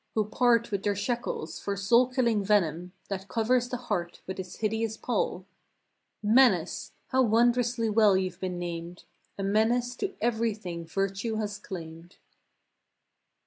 [0.15, 4.55] Who part with their shekels for soul killing venom That covers the heart with its
[4.55, 5.45] hideous pall.
[6.21, 9.03] 167 "Menace!*' How wondrously well you've been named
[9.37, 12.15] I A menace to everything virtue has claimed.